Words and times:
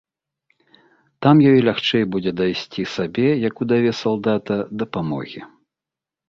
Там 1.25 1.35
ёй 1.51 1.59
лягчэй 1.67 2.03
будзе 2.15 2.31
дайсці 2.39 2.87
сабе, 2.95 3.27
як 3.49 3.55
удаве 3.67 3.91
салдата, 4.01 4.59
дапамогі. 4.85 5.41